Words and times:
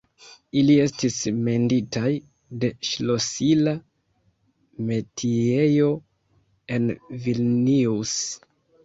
Ili 0.59 0.75
estis 0.83 1.15
menditaj 1.49 2.05
de 2.63 2.71
ŝlosila 2.87 3.73
metiejo 4.87 5.91
en 6.79 6.89
Vilnius. 7.27 8.17